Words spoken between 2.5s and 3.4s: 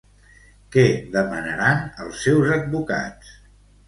advocats?